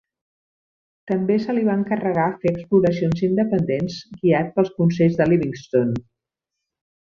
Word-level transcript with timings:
També 1.11 1.35
se 1.43 1.53
li 1.57 1.65
va 1.67 1.75
encarregar 1.79 2.25
fer 2.45 2.53
exploracions 2.53 3.21
independents, 3.29 3.99
guiat 4.23 4.51
pels 4.57 4.73
consells 4.81 5.21
de 5.21 5.29
Livingstone. 5.31 6.05